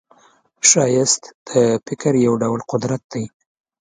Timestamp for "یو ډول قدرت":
2.27-3.01